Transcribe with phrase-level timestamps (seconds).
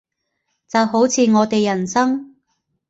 [0.67, 2.35] 就好似我哋人生